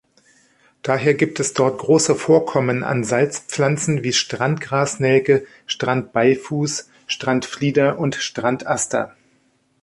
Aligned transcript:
Daher 0.81 1.13
gibt 1.13 1.39
es 1.39 1.53
dort 1.53 1.77
große 1.77 2.15
Vorkommen 2.15 2.83
an 2.83 3.03
Salzpflanzen 3.03 4.01
wie 4.01 4.13
Strand-Grasnelke, 4.13 5.45
Strand-Beifuß, 5.67 6.89
Strandflieder 7.05 7.99
und 7.99 8.15
Strand-Aster. 8.15 9.15